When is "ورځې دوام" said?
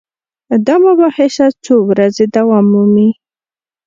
1.89-2.65